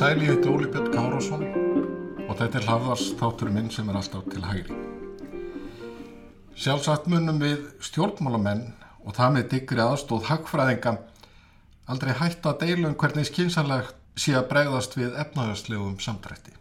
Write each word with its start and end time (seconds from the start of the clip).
Sæli, 0.00 0.24
ég 0.24 0.30
heiti 0.30 0.48
Óli 0.48 0.68
Björn 0.72 0.86
Kárásson 0.94 1.42
og 2.24 2.32
þetta 2.38 2.56
er 2.56 2.64
hlaðvars 2.70 3.10
þáttur 3.20 3.52
minn 3.52 3.68
sem 3.74 3.90
er 3.92 3.98
alltaf 4.00 4.24
til 4.32 4.46
hægri. 4.48 4.99
Sjálfsagt 6.60 7.06
munum 7.08 7.38
við 7.40 7.60
stjórnmálamenn 7.80 8.66
og 9.08 9.14
það 9.16 9.30
með 9.32 9.46
diggri 9.54 9.80
aðstóð 9.80 10.26
hagfræðinga 10.28 10.90
aldrei 11.88 12.10
hætta 12.18 12.50
að 12.50 12.66
deilum 12.66 12.96
hvernig 13.00 13.30
skynsanlegt 13.30 13.94
sé 14.20 14.34
að 14.36 14.50
bregðast 14.50 14.98
við 14.98 15.16
efnahagslegum 15.22 15.94
samdrætti. 16.04 16.52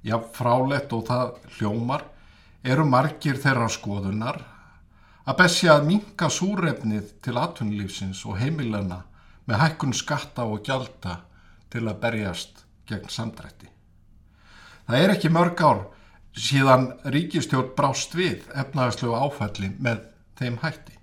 Já, 0.00 0.16
frálegt 0.32 0.96
og 0.96 1.04
það 1.10 1.34
hljómar 1.58 2.06
eru 2.64 2.88
margir 2.88 3.36
þeirra 3.42 3.68
skoðunar 3.68 4.40
að 5.28 5.38
besja 5.42 5.74
að 5.76 5.90
minka 5.90 6.30
súrefnið 6.32 7.12
til 7.20 7.36
atvinnulífsins 7.36 8.24
og 8.24 8.40
heimilana 8.40 9.02
með 9.44 9.60
hækkun 9.60 9.92
skatta 9.92 10.48
og 10.48 10.64
gjalda 10.64 11.18
til 11.68 11.84
að 11.84 12.00
berjast 12.00 12.64
gegn 12.88 13.12
samdrætti. 13.12 13.68
Það 14.88 15.02
er 15.02 15.14
ekki 15.18 15.32
mörg 15.36 15.60
ár 15.60 15.84
síðan 16.34 16.88
ríkistjórn 17.14 17.74
brást 17.78 18.14
við 18.18 18.42
efnagslegu 18.58 19.14
áfælli 19.14 19.70
með 19.78 20.02
þeim 20.38 20.58
hætti. 20.62 20.96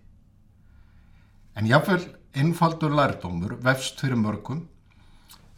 En 1.55 1.67
jáfnvel 1.67 2.03
einfaldur 2.35 2.95
lærdómur 2.95 3.57
vefst 3.63 3.99
fyrir 4.03 4.19
mörgum, 4.19 4.65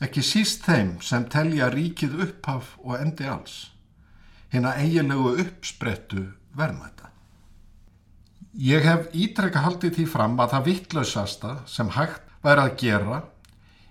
ekki 0.02 0.24
síst 0.26 0.66
þeim 0.68 0.98
sem 1.02 1.26
telja 1.30 1.70
ríkið 1.74 2.20
upphaf 2.28 2.76
og 2.84 2.98
endi 3.00 3.30
alls, 3.30 3.72
hérna 4.54 4.76
eiginlegu 4.82 5.36
uppsprettu 5.42 6.28
verðmæta. 6.58 7.10
Ég 8.54 8.86
hef 8.86 9.08
ítrekka 9.18 9.64
haldið 9.66 9.96
því 9.98 10.04
fram 10.10 10.36
að 10.38 10.52
það 10.54 10.68
vittlausasta 10.68 11.54
sem 11.66 11.88
hægt 11.96 12.28
væri 12.46 12.66
að 12.68 12.76
gera 12.84 13.22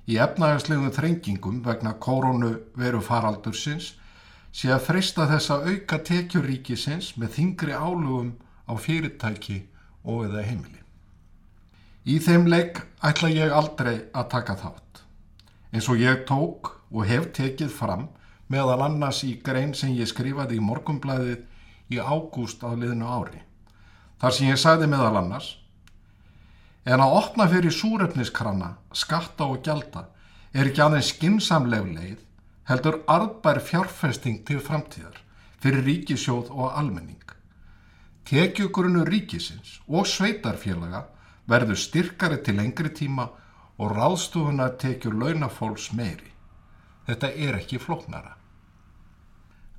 í 0.06 0.18
efnahagslegum 0.22 0.92
þrengingum 0.94 1.58
vegna 1.66 1.96
koronu 1.98 2.52
veru 2.78 3.00
faraldursins 3.02 3.96
sé 4.52 4.70
að 4.72 4.86
freysta 4.86 5.26
þess 5.30 5.52
að 5.54 5.68
auka 5.72 5.98
tekjuríkisins 6.08 7.12
með 7.20 7.34
þingri 7.36 7.76
álugum 7.76 8.32
á 8.68 8.72
fyrirtæki 8.76 9.58
og 10.04 10.26
eða 10.28 10.44
heimili. 10.46 10.80
Í 12.04 12.18
þeim 12.18 12.48
leik 12.50 12.82
ætla 13.02 13.30
ég 13.32 13.54
aldrei 13.54 13.94
að 14.12 14.28
taka 14.34 14.58
þátt. 14.58 15.04
Eins 15.72 15.88
og 15.88 16.02
ég 16.02 16.26
tók 16.28 16.74
og 16.92 17.08
hef 17.08 17.30
tekið 17.32 17.72
fram 17.72 18.08
meðal 18.52 18.82
annars 18.84 19.22
í 19.24 19.36
grein 19.44 19.72
sem 19.74 19.94
ég 19.96 20.10
skrifaði 20.10 20.58
í 20.58 20.64
morgumblæðið 20.64 21.94
í 21.94 22.02
ágúst 22.02 22.60
á 22.66 22.74
liðinu 22.74 23.08
ári. 23.08 23.40
Þar 24.20 24.36
sem 24.36 24.50
ég 24.50 24.60
sagði 24.60 24.90
meðal 24.92 25.16
annars 25.22 25.56
En 26.82 26.98
að 26.98 27.14
opna 27.14 27.46
fyrir 27.46 27.70
súrefniskrana, 27.74 28.72
skatta 28.90 29.46
og 29.46 29.60
gjalda 29.62 30.08
er 30.50 30.66
ekki 30.66 30.82
aðeins 30.82 31.12
skinsamleg 31.14 31.84
leið, 31.94 32.16
heldur 32.68 33.00
arðbær 33.10 33.60
fjárfesting 33.66 34.42
til 34.46 34.60
framtíðar 34.62 35.18
fyrir 35.62 35.84
ríkisjóð 35.86 36.50
og 36.50 36.76
almenning. 36.78 37.22
Tekjugrunu 38.26 39.04
ríkisins 39.06 39.80
og 39.88 40.06
sveitarfélaga 40.10 41.04
verður 41.50 41.78
styrkari 41.78 42.38
til 42.42 42.58
lengri 42.60 42.92
tíma 42.94 43.28
og 43.78 43.96
ráðstofuna 43.96 44.68
tekjur 44.78 45.16
launafólks 45.18 45.90
meiri. 45.98 46.30
Þetta 47.06 47.32
er 47.34 47.58
ekki 47.58 47.82
floknara. 47.82 48.36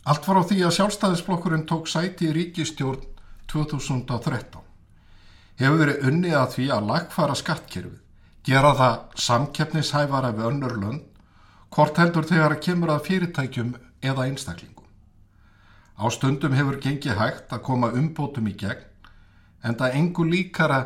Allt 0.03 0.27
var 0.27 0.41
á 0.41 0.43
því 0.43 0.59
að 0.67 0.75
sjálfstæðisblokkurinn 0.77 1.67
tók 1.67 1.87
sæti 1.87 2.27
í 2.27 2.35
ríkistjórn 2.35 3.07
2013 3.47 4.63
hefur 5.59 5.79
verið 5.79 6.07
unnið 6.09 6.35
að 6.37 6.53
því 6.55 6.67
að 6.73 6.87
lagfara 6.89 7.35
skattkerfið, 7.37 7.99
gera 8.43 8.73
það 8.79 8.95
samkeppnishæfara 9.25 10.31
við 10.35 10.47
önnur 10.49 10.77
lönd, 10.81 11.03
hvort 11.73 11.97
heldur 11.97 12.27
þegar 12.29 12.59
kemur 12.61 12.93
að 12.93 13.05
fyrirtækjum 13.07 13.73
eða 14.05 14.27
einstaklingum. 14.29 14.87
Á 15.97 16.05
stundum 16.13 16.55
hefur 16.57 16.79
gengið 16.81 17.19
hægt 17.19 17.53
að 17.53 17.63
koma 17.67 17.91
umbótum 17.93 18.49
í 18.49 18.55
gegn, 18.57 18.85
en 19.63 19.77
það 19.79 19.97
engu 19.99 20.25
líkara 20.27 20.79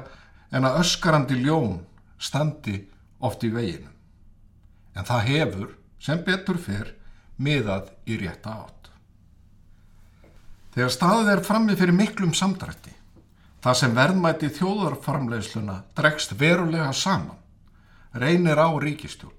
en 0.52 0.68
að 0.68 0.82
öskarandi 0.84 1.40
ljón 1.42 1.80
standi 2.20 2.78
oft 3.20 3.44
í 3.44 3.52
veginu. 3.54 3.90
En 4.96 5.06
það 5.06 5.28
hefur, 5.32 5.72
sem 6.00 6.22
betur 6.26 6.60
fyrr, 6.62 6.94
miðað 7.38 7.92
í 8.06 8.20
rétta 8.22 8.54
átt. 8.64 8.92
Þegar 10.76 10.94
staðið 10.94 11.34
er 11.34 11.44
frammi 11.46 11.76
fyrir 11.78 11.98
miklum 11.98 12.34
samdrætti, 12.38 12.98
Það 13.68 13.78
sem 13.80 13.96
verðmæti 13.98 14.48
þjóðarfarmleysluna 14.54 15.74
dregst 15.98 16.36
verulega 16.40 16.92
saman, 16.94 17.36
reynir 18.14 18.60
á 18.62 18.70
ríkistjórn, 18.70 19.37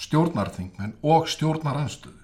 stjórnarþingmenn 0.00 0.96
og 1.02 1.28
stjórnaranstöðu. 1.28 2.18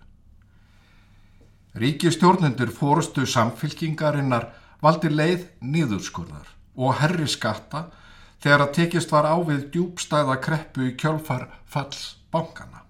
Ríkistjórnendur 1.77 2.73
fórustu 2.73 3.27
samfylkingarinnar 3.29 4.49
valdi 4.81 5.11
leið 5.13 5.45
nýðurskurðar 5.61 6.49
og 6.77 6.97
herri 7.03 7.29
skatta 7.29 7.87
þegar 8.41 8.65
að 8.65 8.75
tekist 8.79 9.13
var 9.13 9.29
á 9.29 9.37
við 9.45 9.69
djúbstæða 9.75 10.39
kreppu 10.45 10.89
í 10.89 10.95
kjölfar 10.97 11.49
falls 11.69 12.17
bankana. 12.33 12.85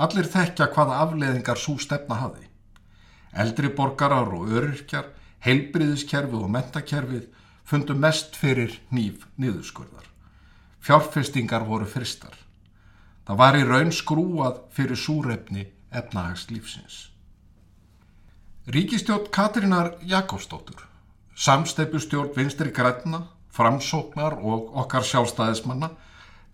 Allir 0.00 0.28
þekkja 0.32 0.70
hvaða 0.72 1.02
afleðingar 1.04 1.60
svo 1.60 1.76
stefna 1.76 2.22
hafi. 2.22 2.46
Eldri 3.36 3.68
borgarar 3.68 4.32
og 4.32 4.48
öryrkjar, 4.48 5.12
heilbriðiskerfið 5.44 6.40
og 6.40 6.52
mentakerfið 6.56 7.26
fundu 7.68 7.94
mest 7.94 8.36
fyrir 8.36 8.80
nýf 8.90 9.28
niðurskurðar. 9.36 10.06
Fjárfestingar 10.80 11.68
voru 11.68 11.84
fyrstar. 11.84 12.39
Það 13.30 13.38
var 13.38 13.54
í 13.54 13.62
raun 13.62 13.92
skrúað 13.94 14.56
fyrir 14.74 14.98
súrefni 14.98 15.68
efnahagslífsins. 15.94 16.96
Ríkistjótt 18.66 19.28
Katrínar 19.30 19.92
Jakobsdóttur, 20.02 20.80
samsteipustjórn 21.38 22.32
vinstri 22.34 22.72
græna, 22.74 23.20
framsóknar 23.54 24.34
og 24.34 24.74
okkar 24.82 25.06
sjálfstæðismanna 25.06 25.92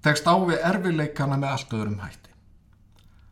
tekst 0.05 0.29
á 0.29 0.37
við 0.37 0.61
erfileikana 0.69 1.41
með 1.41 1.55
allt 1.55 1.73
öðrum 1.79 2.05
hætti. 2.05 2.37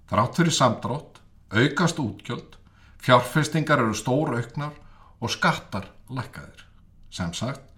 Þrátt 0.09 0.41
fyrir 0.41 0.57
samdrátt, 0.63 1.21
aukast 1.53 2.01
útgjöld, 2.01 2.57
fjárfestingar 2.97 3.85
eru 3.85 3.93
stór 3.93 4.39
auknar 4.39 4.73
og 5.21 5.37
skattar 5.37 5.93
lækkaðir. 6.09 6.65
Sem 7.13 7.37
sagt, 7.37 7.69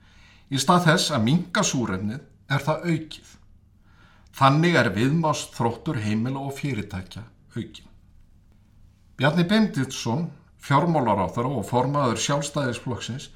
Í 0.46 0.60
stað 0.62 0.84
þess 0.86 1.10
að 1.10 1.24
minga 1.26 1.62
súrefnið 1.66 2.20
er 2.54 2.62
það 2.62 2.84
aukið. 2.92 3.30
Þannig 4.36 4.74
er 4.76 4.90
viðmást 4.92 5.54
þróttur 5.56 6.02
heimila 6.04 6.42
og 6.44 6.58
fyrirtækja 6.58 7.22
aukin. 7.56 7.86
Bjarni 9.16 9.46
Benditsson, 9.48 10.26
fjármálaráþara 10.60 11.54
og 11.56 11.64
formaður 11.64 12.20
sjálfstæðisflokksins 12.20 13.30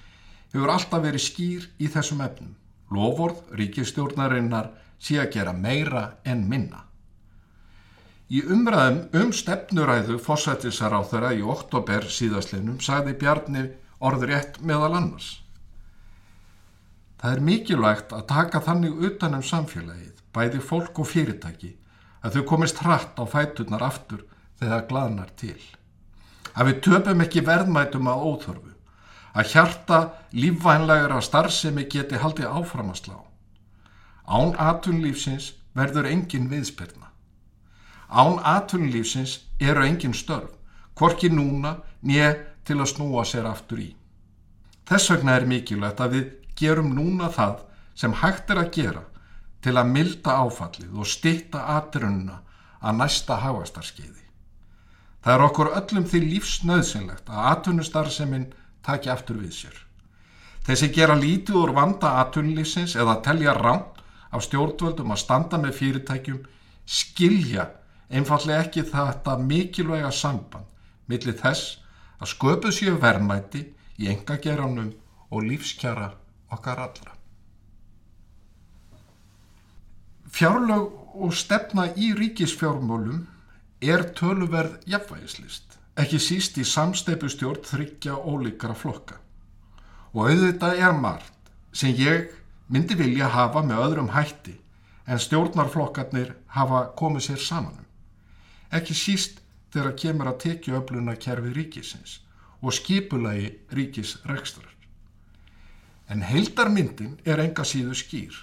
hefur 0.52 0.74
alltaf 0.74 1.00
verið 1.06 1.24
skýr 1.24 1.66
í 1.80 1.88
þessum 1.88 2.20
efnum. 2.26 2.52
Lofórð 2.92 3.54
ríkistjórnarinnar 3.56 4.72
sé 5.00 5.16
að 5.22 5.32
gera 5.38 5.56
meira 5.56 6.04
en 6.28 6.44
minna. 6.50 6.84
Í 8.30 8.44
umræðum 8.44 9.22
um 9.22 9.32
stefnuræðu 9.34 10.20
fósættisaráþara 10.22 11.32
í 11.34 11.40
oktober 11.42 12.04
síðastleinum 12.12 12.76
sagði 12.84 13.16
Bjarni 13.18 13.64
orður 13.98 14.34
rétt 14.34 14.60
meðal 14.62 14.92
annars. 15.00 15.38
Það 17.20 17.34
er 17.34 17.42
mikilvægt 17.48 18.12
að 18.16 18.28
taka 18.30 18.60
þannig 18.64 19.02
utanum 19.08 19.42
samfélagið, 19.44 20.19
bæði 20.34 20.60
fólk 20.62 20.98
og 21.02 21.08
fyrirtæki, 21.10 21.74
að 22.22 22.36
þau 22.36 22.44
komist 22.52 22.82
hratt 22.84 23.18
á 23.18 23.24
fætunar 23.24 23.84
aftur 23.84 24.24
þegar 24.60 24.74
það 24.74 24.88
glaðnar 24.90 25.30
til. 25.40 25.60
Að 26.54 26.70
við 26.70 26.80
töpum 26.86 27.24
ekki 27.24 27.44
verðmætum 27.46 28.10
að 28.10 28.24
óþörfu, 28.28 28.72
að 29.32 29.52
hjarta 29.52 29.98
lífvænlegra 30.34 31.20
starfsemi 31.22 31.86
geti 31.90 32.18
haldið 32.18 32.50
áfram 32.50 32.90
að 32.92 33.00
slá. 33.04 33.18
Án 34.26 34.56
atunlífsins 34.58 35.52
verður 35.74 36.10
engin 36.10 36.50
viðspyrna. 36.50 37.08
Án 38.10 38.40
atunlífsins 38.42 39.38
eru 39.60 39.86
engin 39.86 40.14
störf, 40.14 40.50
hvorki 40.98 41.30
núna 41.30 41.78
nýja 42.02 42.34
til 42.66 42.80
að 42.80 42.90
snúa 42.94 43.24
sér 43.24 43.46
aftur 43.50 43.80
í. 43.82 43.90
Þess 44.86 45.12
vegna 45.14 45.38
er 45.38 45.46
mikilvægt 45.46 46.02
að 46.02 46.16
við 46.16 46.26
gerum 46.58 46.90
núna 46.94 47.30
það 47.30 47.62
sem 47.94 48.14
hægt 48.22 48.50
er 48.50 48.60
að 48.64 48.72
gera 48.74 49.04
til 49.64 49.76
að 49.76 49.92
milda 49.92 50.38
áfallið 50.44 50.96
og 50.96 51.08
stitta 51.08 51.66
atrunna 51.76 52.40
að 52.80 52.96
næsta 53.02 53.36
hafastarskeiði. 53.42 54.24
Það 55.20 55.34
er 55.34 55.44
okkur 55.44 55.72
öllum 55.76 56.06
því 56.08 56.20
lífsnöðsynlegt 56.26 57.28
að 57.28 57.48
atvinnustarfseminn 57.50 58.46
taki 58.86 59.10
aftur 59.12 59.40
við 59.42 59.52
sér. 59.58 59.76
Þessi 60.64 60.88
gera 60.96 61.16
lítið 61.18 61.58
úr 61.60 61.74
vanda 61.76 62.14
aðtunlýfsins 62.22 62.96
eða 62.96 63.20
telja 63.24 63.52
ránt 63.56 64.00
af 64.30 64.46
stjórnvöldum 64.46 65.12
að 65.12 65.22
standa 65.24 65.60
með 65.60 65.76
fyrirtækjum 65.80 66.40
skilja 66.86 67.68
einfallega 68.10 68.64
ekki 68.64 68.86
þetta 68.88 69.36
mikilvæga 69.44 70.10
samband 70.14 70.68
millir 71.10 71.36
þess 71.36 71.78
að 72.20 72.32
sköpu 72.34 72.72
séu 72.74 72.96
verðmæti 73.02 73.64
í 74.00 74.10
engageranum 74.12 74.92
og 75.30 75.46
lífskjara 75.46 76.12
okkar 76.54 76.86
allra. 76.86 77.19
Fjárlög 80.30 80.94
og 81.18 81.34
stefna 81.34 81.88
í 81.98 82.12
ríkisfjármálum 82.14 83.26
er 83.82 84.04
töluverð 84.14 84.78
jafnvægislist, 84.86 85.78
ekki 85.98 86.20
síst 86.22 86.58
í 86.60 86.64
samsteipustjórn 86.64 87.66
þryggja 87.66 88.14
ólíkara 88.14 88.76
flokka. 88.78 89.18
Og 90.14 90.30
auðvitað 90.30 90.82
er 90.86 90.96
margt 90.96 91.50
sem 91.72 91.94
ég 91.98 92.30
myndi 92.70 92.94
vilja 92.98 93.30
hafa 93.34 93.62
með 93.66 93.84
öðrum 93.86 94.12
hætti 94.14 94.56
en 95.10 95.18
stjórnarflokkarnir 95.18 96.34
hafa 96.54 96.84
komið 96.98 97.26
sér 97.26 97.42
samanum. 97.42 97.86
Ekki 98.70 98.94
síst 98.94 99.40
þegar 99.74 99.96
kemur 99.98 100.30
að 100.30 100.42
tekja 100.44 100.76
öfluna 100.78 101.16
kerfi 101.18 101.54
ríkisins 101.56 102.20
og 102.62 102.74
skipulagi 102.76 103.50
ríkisrekstrar. 103.74 104.70
En 106.10 106.22
heildarmyndin 106.26 107.18
er 107.24 107.42
enga 107.42 107.66
síðu 107.66 107.96
skýr. 107.98 108.34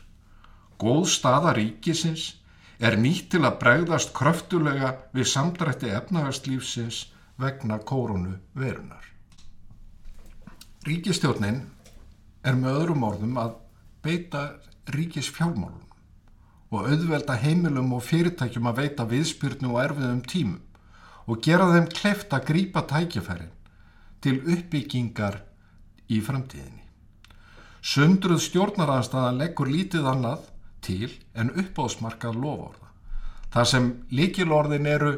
Góð 0.78 1.08
staða 1.10 1.56
ríkisins 1.58 2.36
er 2.78 2.98
nýtt 3.02 3.32
til 3.34 3.42
að 3.48 3.58
bregðast 3.64 4.14
kröftulega 4.14 4.94
við 5.16 5.30
samdrætti 5.32 5.90
efnahagslífsins 5.98 7.08
vegna 7.42 7.80
kórunu 7.82 8.36
verunar. 8.54 9.02
Ríkistjórnin 10.86 11.64
er 12.46 12.56
með 12.56 12.82
öðrum 12.84 13.06
orðum 13.10 13.40
að 13.42 13.58
beita 14.06 14.44
ríkis 14.94 15.30
fjármálunum 15.34 15.84
og 16.72 16.88
auðvelda 16.92 17.36
heimilum 17.42 17.94
og 17.98 18.04
fyrirtækjum 18.06 18.70
að 18.70 18.82
veita 18.82 19.06
viðspyrnu 19.10 19.72
og 19.74 19.82
erfiðum 19.84 20.22
tímum 20.30 20.64
og 21.28 21.42
gera 21.44 21.68
þeim 21.74 21.88
kleft 21.92 22.34
að 22.36 22.46
grípa 22.52 22.84
tækjafærin 22.88 23.54
til 24.24 24.38
uppbyggingar 24.44 25.42
í 26.12 26.20
framtíðinni. 26.24 26.84
Sundruð 27.82 28.42
stjórnaraðanstaðan 28.46 29.42
leggur 29.42 29.70
lítið 29.72 30.08
annað 30.12 30.46
til 30.88 31.12
en 31.36 31.52
uppáðsmarkað 31.54 32.40
lofórða. 32.42 32.92
Það 33.54 33.72
sem 33.72 33.90
líkilorðin 34.12 34.90
eru 34.90 35.14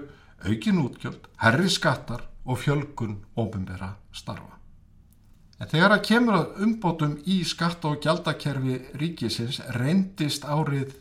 aukin 0.46 0.82
útgjöld, 0.84 1.28
herri 1.44 1.70
skattar 1.70 2.26
og 2.46 2.62
fjölgun 2.64 3.20
ofinbera 3.38 3.96
starfa. 4.16 4.56
En 5.60 5.68
þegar 5.68 5.98
að 5.98 6.06
kemur 6.08 6.38
að 6.38 6.62
umbótum 6.64 7.18
í 7.28 7.42
skatta 7.44 7.92
og 7.92 8.00
gjaldakerfi 8.04 8.78
ríkisins 9.02 9.60
reyndist 9.76 10.46
árið 10.48 10.94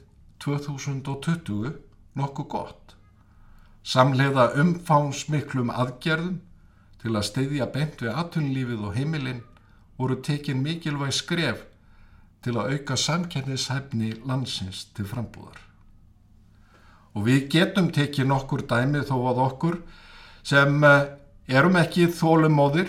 2020 0.42 1.76
nokkuð 2.18 2.48
gott. 2.50 2.96
Samleiða 3.86 4.50
umfánsmiklum 4.58 5.70
aðgerðum 5.70 6.40
til 7.02 7.14
að 7.14 7.28
steyðja 7.30 7.68
beint 7.74 8.02
við 8.02 8.18
atunlífið 8.24 8.82
og 8.88 8.98
heimilinn 8.98 9.44
voru 9.98 10.18
tekin 10.26 10.62
mikilvæg 10.64 11.14
skref 11.14 11.62
til 12.48 12.56
að 12.56 12.78
auka 12.78 12.96
samkennishæfni 12.96 14.14
landsins 14.24 14.86
til 14.96 15.04
frambúðar. 15.08 15.58
Og 17.12 17.26
við 17.26 17.48
getum 17.52 17.90
tekið 17.92 18.30
nokkur 18.30 18.64
dæmi 18.70 19.02
þó 19.04 19.16
að 19.32 19.42
okkur 19.44 19.76
sem 20.46 20.80
eh, 20.86 21.10
erum 21.58 21.76
ekki 21.76 22.08
þólumóðir, 22.08 22.88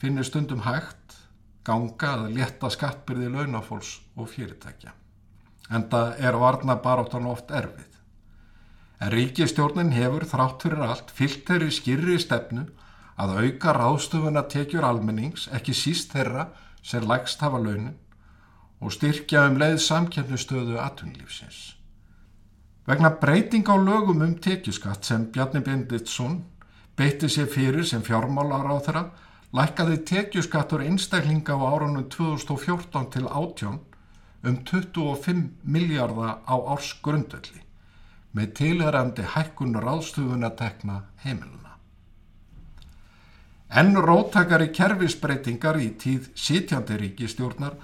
finnir 0.00 0.24
stundum 0.24 0.64
hægt, 0.64 1.18
ganga 1.66 2.14
að 2.14 2.32
leta 2.38 2.70
skattbyrði 2.72 3.28
launafólks 3.34 3.98
og 4.16 4.30
fyrirtækja. 4.32 4.94
En 5.70 5.84
það 5.92 6.24
er 6.24 6.40
varna 6.40 6.78
baráttan 6.80 7.28
oft 7.28 7.52
erfið. 7.52 7.88
En 9.00 9.12
ríkistjórnin 9.12 9.92
hefur 9.92 10.24
þrátt 10.28 10.64
fyrir 10.64 10.86
allt 10.86 11.12
fyllt 11.16 11.44
þeirri 11.48 11.72
skýrri 11.72 12.20
stefnu 12.20 12.64
að 13.20 13.36
auka 13.44 13.74
ráðstöfuna 13.76 14.46
tekjur 14.48 14.86
almennings, 14.88 15.50
ekki 15.52 15.76
síst 15.76 16.14
þeirra 16.16 16.48
sem 16.80 17.04
lægst 17.04 17.44
hafa 17.44 17.60
launin 17.60 17.98
og 18.80 18.94
styrkja 18.94 19.44
um 19.50 19.58
leið 19.60 19.78
samkjöfnustöðu 19.84 20.78
atunlífsins. 20.80 21.76
Vegna 22.88 23.10
breyting 23.22 23.68
á 23.68 23.76
lögum 23.76 24.22
um 24.24 24.34
tekjuskatt 24.34 25.04
sem 25.04 25.26
Bjarni 25.32 25.60
Benditsson 25.60 26.40
beitti 26.96 27.28
sér 27.28 27.46
fyrir 27.46 27.84
sem 27.84 28.02
fjármálar 28.02 28.66
á 28.66 28.76
þeirra, 28.80 29.04
lækkaði 29.52 30.00
tekjuskattur 30.10 30.82
einstaklinga 30.84 31.54
á 31.54 31.60
árunum 31.60 32.08
2014 32.08 33.10
til 33.12 33.28
18 33.28 33.78
um 34.42 34.56
25 34.64 35.50
miljardar 35.62 36.40
á 36.48 36.56
árs 36.56 36.94
grundölli 37.02 37.60
með 38.32 38.52
tilherandi 38.60 39.24
hækkun 39.34 39.74
ráðstöfuna 39.82 40.52
tekna 40.56 41.02
heimiluna. 41.24 41.76
Enn 43.70 43.94
róttakari 43.94 44.70
kerfisbreytingar 44.74 45.78
í 45.78 45.90
tíð 45.98 46.30
sitjandi 46.34 46.96
ríkistjórnar 47.04 47.76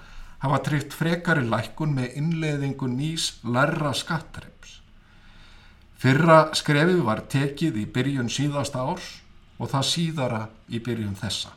hafa 0.43 0.59
tryggt 0.67 0.95
frekari 0.95 1.45
lækkun 1.49 1.95
með 1.97 2.19
innleðingu 2.21 2.89
nýs 2.93 3.37
lærra 3.45 3.93
skattreips. 3.97 4.81
Fyrra 5.97 6.51
skrefið 6.55 7.03
var 7.07 7.25
tekið 7.33 7.79
í 7.81 7.87
byrjun 7.93 8.29
síðasta 8.33 8.85
árs 8.85 9.09
og 9.57 9.71
það 9.73 9.87
síðara 9.91 10.43
í 10.69 10.81
byrjun 10.85 11.17
þessa. 11.17 11.55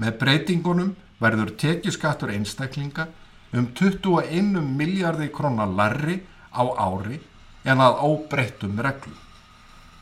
Með 0.00 0.16
breytingunum 0.22 0.94
verður 1.20 1.52
tekjuskattur 1.60 2.32
einstaklinga 2.32 3.10
um 3.52 3.66
21 3.76 4.62
miljardi 4.78 5.28
krónar 5.34 5.68
larri 5.68 6.22
á 6.56 6.64
ári 6.64 7.20
en 7.68 7.82
að 7.84 8.00
ábreyttum 8.06 8.80
reglum. 8.80 9.18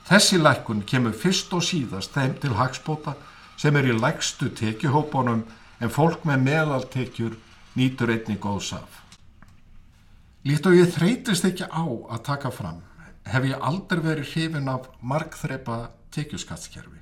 Þessi 0.09 0.39
lækkun 0.41 0.85
kemur 0.89 1.13
fyrst 1.13 1.53
og 1.53 1.65
síðast 1.67 2.15
þeim 2.15 2.39
til 2.41 2.55
hagspóta 2.57 3.17
sem 3.59 3.77
er 3.77 3.91
í 3.91 3.97
lækstu 3.99 4.49
tekjuhópunum 4.57 5.43
en 5.83 5.93
fólk 5.93 6.23
með 6.29 6.45
meðaltekjur 6.47 7.35
nýtur 7.79 8.13
einni 8.13 8.37
góðs 8.43 8.73
af. 8.77 9.03
Líkt 10.47 10.67
og 10.67 10.77
ég 10.79 10.91
þreytist 10.95 11.47
ekki 11.49 11.67
á 11.71 11.85
að 11.87 12.25
taka 12.27 12.51
fram 12.55 12.83
hef 13.29 13.45
ég 13.45 13.65
aldrei 13.71 14.01
verið 14.05 14.33
hrifin 14.33 14.71
af 14.73 14.89
markþrepa 15.05 15.79
tekjuskattskerfi. 16.15 17.01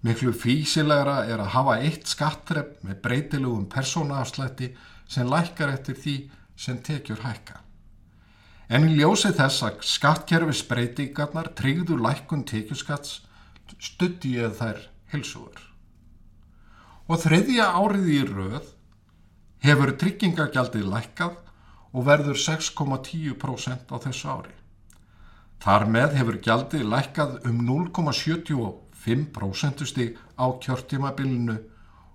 Miklu 0.00 0.32
físilegra 0.32 1.26
er 1.28 1.42
að 1.42 1.52
hafa 1.54 1.74
eitt 1.84 2.08
skattrepp 2.08 2.78
með 2.86 3.02
breytilugum 3.04 3.66
persónaafslætti 3.68 4.70
sem 5.10 5.28
lækkar 5.28 5.74
eftir 5.74 5.98
því 5.98 6.14
sem 6.56 6.78
tekjur 6.80 7.20
hækka. 7.26 7.58
En 8.70 8.86
í 8.86 8.94
ljósi 8.96 9.32
þess 9.36 9.64
að 9.66 9.82
skattkerfis 9.84 10.62
breytingarnar 10.70 11.50
tryggður 11.58 12.00
lækkun 12.06 12.46
tekjuskatts 12.48 13.18
stutti 13.76 14.36
ég 14.38 14.54
þær 14.56 14.86
hilsugur. 15.12 15.58
Og 17.10 17.20
þriðja 17.20 17.66
árið 17.74 18.12
í 18.14 18.20
rauð 18.28 18.70
hefur 19.64 19.96
tryggingagjaldið 20.00 20.84
lækkað 20.88 21.34
og 21.92 22.06
verður 22.06 22.38
6,10% 22.38 23.90
á 23.90 23.96
þessu 24.06 24.28
ári. 24.30 24.54
Þar 25.60 25.84
með 25.92 26.10
hefur 26.16 26.36
gjaldið 26.46 26.84
lækkað 26.88 27.30
um 27.48 27.56
0,75% 27.68 29.86
stig 29.90 30.10
á 30.40 30.46
kjörtímabilinu 30.64 31.56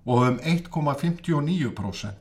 og 0.05 0.19
um 0.29 0.37
1,59% 0.41 2.15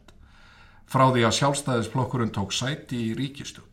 frá 0.85 1.05
því 1.09 1.23
að 1.25 1.37
sjálfstæðisflokkurinn 1.39 2.35
tók 2.35 2.53
sæti 2.53 2.97
í 3.09 3.15
ríkistjón 3.17 3.69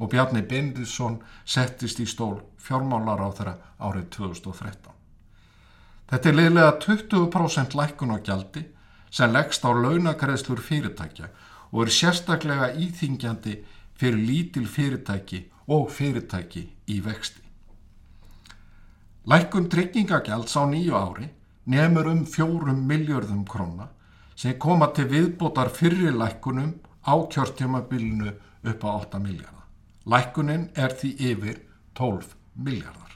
og 0.00 0.08
Bjarni 0.12 0.42
Bendisson 0.48 1.20
settist 1.44 2.00
í 2.00 2.06
stól 2.08 2.40
fjármálar 2.60 3.20
á 3.20 3.28
þeirra 3.36 3.54
árið 3.80 4.06
2013. 4.16 4.92
Þetta 6.10 6.28
er 6.28 6.36
leiðilega 6.36 6.72
20% 6.84 7.76
lækkun 7.78 8.14
á 8.16 8.18
gjaldi 8.24 8.62
sem 9.10 9.32
leggst 9.32 9.64
á 9.66 9.70
launakreðslur 9.74 10.62
fyrirtækja 10.62 11.28
og 11.72 11.84
er 11.84 11.92
sérstaklega 11.94 12.72
íþingjandi 12.78 13.58
fyrir 13.98 14.22
lítil 14.28 14.66
fyrirtæki 14.66 15.44
og 15.68 15.90
fyrirtæki 15.94 16.64
í 16.88 17.00
vexti. 17.04 17.42
Lækkun 19.30 19.68
tryggingagjalds 19.70 20.56
á 20.56 20.64
nýju 20.64 20.94
ári 20.96 21.28
nefnur 21.66 22.08
um 22.10 22.24
fjórum 22.26 22.86
miljörðum 22.88 23.44
króna 23.44 23.90
sem 24.34 24.58
koma 24.58 24.88
til 24.96 25.10
viðbótar 25.12 25.68
fyrir 25.68 26.16
lækkunum 26.16 26.72
á 27.04 27.14
kjörtjumabilinu 27.32 28.32
upp 28.64 28.84
á 28.84 28.90
8 29.04 29.20
miljardar. 29.20 29.66
Lækkunin 30.06 30.70
er 30.74 30.96
því 30.96 31.10
yfir 31.30 31.62
12 31.94 32.34
miljardar. 32.56 33.09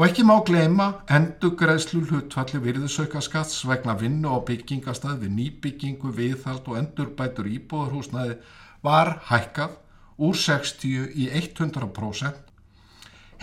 Og 0.00 0.06
ekki 0.06 0.22
má 0.24 0.38
gleyma 0.48 0.84
endugreðslu 1.12 1.98
hlutfalli 2.08 2.56
virðisaukaskats 2.64 3.58
vegna 3.68 3.92
vinnu 4.00 4.30
og 4.32 4.46
byggingastað 4.48 5.26
við 5.26 5.32
nýbyggingu, 5.36 6.08
viðhald 6.16 6.70
og 6.72 6.78
endurbætur 6.78 7.50
íbúðarhúsnaði 7.50 8.38
var 8.80 9.10
hækkað 9.28 9.74
úr 10.24 10.38
60 10.40 11.10
í 11.20 11.26
100%. 11.28 12.38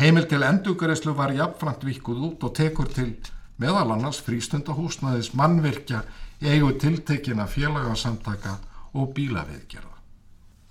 Heimil 0.02 0.26
til 0.32 0.40
endugreðslu 0.48 1.14
var 1.20 1.36
jafnframt 1.38 1.86
vikuð 1.86 2.24
út 2.26 2.48
og 2.50 2.56
tekur 2.58 2.90
til 2.90 3.12
meðal 3.62 3.94
annars 3.94 4.24
frístundahúsnaðis 4.26 5.36
mannvirkja 5.38 6.00
eigu 6.42 6.72
tiltekina 6.82 7.46
félagarsamtaka 7.46 8.56
og 8.98 9.14
bílaviðgerða. 9.14 9.94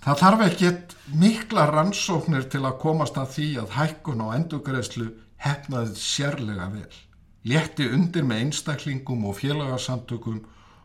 Það 0.03 0.19
þarf 0.25 0.43
ekkert 0.49 0.97
mikla 1.15 1.69
rannsóknir 1.71 2.51
til 2.51 2.65
að 2.67 2.77
komast 2.83 3.15
að 3.15 3.31
því 3.37 3.47
að 3.63 3.73
hækkun 3.79 4.25
og 4.27 4.35
endugreðslu 4.35 5.07
hefnaði 5.43 5.95
sérlega 6.01 6.69
vel. 6.73 6.93
Létti 7.47 7.87
undir 7.93 8.25
með 8.27 8.45
einstaklingum 8.45 9.25
og 9.29 9.37
félagarsamtökum 9.39 10.41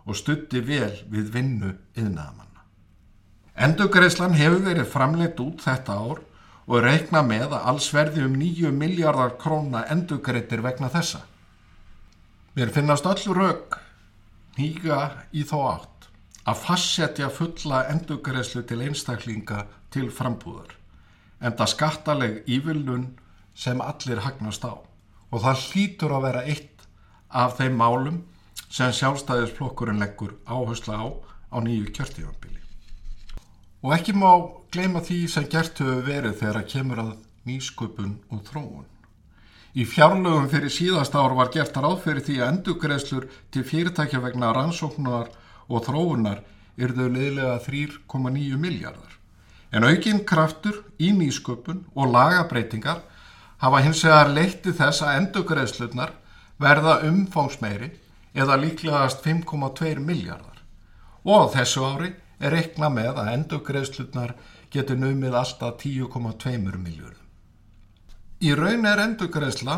og 0.06 0.18
stutti 0.18 0.62
vel 0.66 0.94
við 1.10 1.30
vinnu 1.34 1.72
yðnaðamanna. 1.96 2.66
Endugreðslan 3.66 4.36
hefur 4.38 4.62
verið 4.66 4.90
framleitt 4.92 5.40
út 5.42 5.64
þetta 5.64 5.96
ár 5.98 6.22
og 6.66 6.84
reikna 6.84 7.22
með 7.26 7.56
að 7.56 7.68
alls 7.72 7.88
verði 7.94 8.26
um 8.26 8.36
9 8.38 8.72
miljardar 8.76 9.36
króna 9.40 9.84
endugreittir 9.92 10.62
vegna 10.64 10.90
þessa. 10.92 11.24
Mér 12.56 12.72
finnast 12.74 13.08
öll 13.08 13.34
rauk 13.36 13.78
hýga 14.58 15.00
í 15.32 15.44
þó 15.48 15.58
átt 15.72 16.08
að 16.48 16.62
fastsetja 16.66 17.30
fulla 17.32 17.86
endugreðslu 17.92 18.64
til 18.68 18.82
einstaklinga 18.84 19.64
til 19.94 20.08
frambúðar 20.12 20.76
en 21.42 21.56
það 21.58 21.72
skattaleg 21.74 22.38
ívilun 22.50 23.06
sem 23.54 23.80
allir 23.80 24.22
hagnast 24.24 24.64
á 24.64 24.74
og 25.32 25.40
það 25.40 25.64
hlýtur 25.66 26.14
að 26.16 26.24
vera 26.26 26.44
eitt 26.44 26.86
af 27.28 27.56
þeim 27.58 27.76
málum 27.80 28.22
sem 28.72 28.92
sjálfstæðisflokkurinn 28.96 30.00
leggur 30.00 30.36
áhersla 30.46 30.96
á 31.00 31.06
á 31.52 31.56
nýju 31.60 31.92
kjörtífambili. 31.92 32.60
Og 33.82 33.92
ekki 33.96 34.14
má 34.16 34.30
gleyma 34.72 35.02
því 35.04 35.18
sem 35.28 35.48
gert 35.52 35.80
hefur 35.80 36.04
verið 36.06 36.38
þegar 36.40 36.58
að 36.60 36.70
kemur 36.72 37.02
að 37.02 37.12
nýsköpun 37.48 38.16
og 38.30 38.42
þróun. 38.48 38.88
Í 39.72 39.84
fjárlögum 39.88 40.50
fyrir 40.52 40.72
síðast 40.72 41.14
ár 41.16 41.32
var 41.36 41.50
gert 41.52 41.76
ráð 41.76 42.02
fyrir 42.04 42.24
því 42.26 42.36
að 42.40 42.50
endugreðslur 42.52 43.28
til 43.52 43.64
fyrirtækja 43.64 44.20
vegna 44.20 44.52
rannsóknar 44.52 45.32
og 45.68 45.86
þróunar 45.86 46.42
yrðu 46.76 47.08
leiðilega 47.08 47.56
3,9 47.64 48.60
miljardar. 48.60 49.16
En 49.72 49.88
aukinn 49.88 50.24
kraftur 50.28 50.82
í 51.00 51.12
nýsköpun 51.16 51.86
og 51.96 52.12
lagabreitingar 52.12 53.00
hafa 53.62 53.82
hins 53.84 54.02
vegar 54.04 54.30
leitti 54.34 54.74
þess 54.74 55.04
að 55.06 55.18
endugreðslurnar 55.20 56.12
verða 56.62 56.98
umfángsmeiri 57.06 57.92
eða 58.34 58.58
líklegast 58.58 59.22
5,2 59.24 60.00
miljardar. 60.02 60.62
Og 61.22 61.52
þessu 61.54 61.84
ári 61.86 62.12
er 62.42 62.56
reikna 62.56 62.90
með 62.90 63.20
að 63.22 63.32
endugreðslurnar 63.36 64.34
getur 64.72 64.98
numið 64.98 65.36
alltaf 65.38 65.78
10,2 65.84 66.58
miljardar. 66.76 67.18
Í 68.42 68.50
raun 68.58 68.88
er 68.90 69.04
endugreðsla 69.04 69.76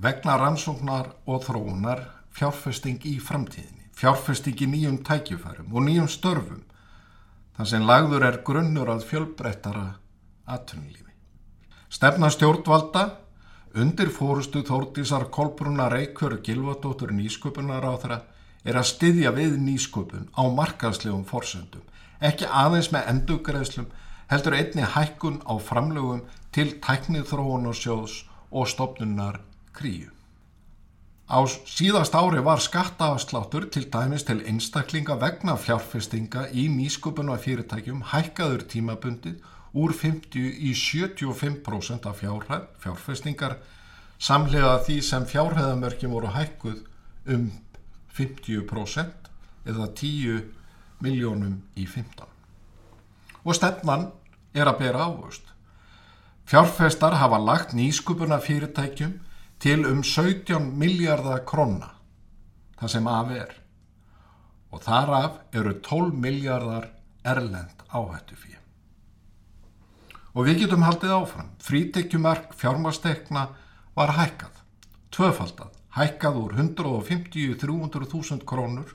vegna 0.00 0.38
rannsóknar 0.40 1.12
og 1.28 1.44
þróunar 1.44 2.06
fjárfesting 2.32 3.04
í 3.04 3.18
framtíðinni, 3.20 3.90
fjárfesting 3.92 4.64
í 4.64 4.70
nýjum 4.70 5.02
tækjufærum 5.04 5.74
og 5.74 5.84
nýjum 5.84 6.08
störfum, 6.08 6.64
þar 7.58 7.70
sem 7.74 7.84
lagður 7.84 8.24
er 8.30 8.40
grunnur 8.46 8.94
að 8.94 9.04
fjölbreyttara 9.10 9.86
aðtunlífi. 10.48 11.09
Stefna 11.90 12.28
stjórnvalda 12.30 13.00
undir 13.74 14.12
fórustu 14.14 14.60
Þórtísar 14.62 15.24
Kolbruna 15.34 15.88
Reykjör 15.90 16.36
Gilvardóttur 16.46 17.10
nýsköpunar 17.10 17.82
á 17.82 17.98
þeirra 17.98 18.18
er 18.62 18.78
að 18.78 18.86
styðja 18.92 19.32
við 19.34 19.56
nýsköpun 19.58 20.28
á 20.38 20.42
markaðslegum 20.54 21.24
forsendum, 21.26 21.82
ekki 22.22 22.46
aðeins 22.46 22.92
með 22.94 23.10
endugreðslum 23.14 23.90
heldur 24.30 24.58
einni 24.60 24.86
hækkun 24.86 25.42
á 25.42 25.58
framlögum 25.58 26.22
til 26.54 26.68
tæknið 26.78 27.26
þróunarsjóðs 27.32 28.16
og 28.54 28.70
stopnunar 28.70 29.42
kríu. 29.74 30.14
Á 31.26 31.42
síðast 31.46 32.14
ári 32.14 32.38
var 32.46 32.62
skattaafsláttur 32.62 33.66
til 33.66 33.88
dæmis 33.90 34.22
til 34.26 34.44
einstaklinga 34.46 35.18
vegna 35.18 35.58
fjárfestinga 35.58 36.52
í 36.54 36.70
nýsköpun 36.70 37.34
og 37.34 37.42
fyrirtækjum 37.42 38.06
hækkaður 38.14 38.68
tímabundið 38.70 39.42
úr 39.72 39.92
50 39.94 40.36
í 40.66 40.72
75% 40.74 42.08
af 42.10 42.18
fjárhæð, 42.20 42.66
fjárfestingar 42.82 43.58
samlega 44.18 44.78
því 44.84 44.96
sem 45.06 45.26
fjárhæðamörkjum 45.30 46.14
voru 46.14 46.32
hækkuð 46.34 46.80
um 47.30 47.50
50% 48.16 49.30
eða 49.70 49.86
10 49.94 50.42
miljónum 51.00 51.60
í 51.76 51.86
15. 51.86 52.26
Og 53.44 53.56
stefnan 53.56 54.10
er 54.52 54.68
að 54.68 54.82
bera 54.82 55.06
ávöxt. 55.08 55.46
Fjárfestar 56.50 57.16
hafa 57.20 57.38
lagt 57.38 57.74
nýskupuna 57.78 58.40
fyrirtækjum 58.42 59.14
til 59.60 59.86
um 59.86 60.02
17 60.02 60.72
miljardar 60.78 61.44
krona, 61.46 61.92
það 62.80 62.94
sem 62.96 63.06
af 63.06 63.34
er. 63.36 63.52
Og 64.70 64.82
þaraf 64.82 65.40
eru 65.54 65.76
12 65.78 66.14
miljardar 66.14 66.90
erlend 67.24 67.84
áhættu 67.88 68.36
fyrir. 68.36 68.59
Og 70.34 70.46
við 70.46 70.64
getum 70.64 70.84
haldið 70.86 71.16
áfram. 71.16 71.50
Frítekjumark 71.58 72.54
fjármastekna 72.58 73.48
var 73.98 74.14
hækkað, 74.14 74.62
tvöfaldað, 75.10 75.74
hækkað 75.96 76.40
úr 76.44 76.56
150-300.000 76.60 78.46
krónur 78.46 78.94